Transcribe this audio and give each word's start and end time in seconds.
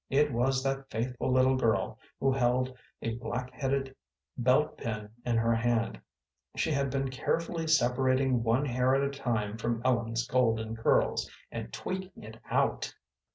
It 0.09 0.31
was 0.33 0.63
that 0.63 0.89
faithful 0.89 1.31
little 1.31 1.55
girl, 1.55 1.99
who 2.19 2.31
held 2.31 2.75
a 3.03 3.13
black 3.17 3.51
headed 3.51 3.95
belt 4.35 4.75
pin 4.79 5.11
in 5.27 5.37
her 5.37 5.53
hand; 5.53 6.01
she 6.55 6.71
had 6.71 6.89
been 6.89 7.11
carefully 7.11 7.67
separating 7.67 8.41
one 8.41 8.65
hair 8.65 8.95
at 8.95 9.03
a 9.03 9.11
time 9.11 9.57
from 9.59 9.79
Ellen's 9.85 10.25
golden 10.27 10.75
curls, 10.75 11.29
and 11.51 11.71
tweaking 11.71 12.23
it 12.23 12.39
out. 12.49 12.95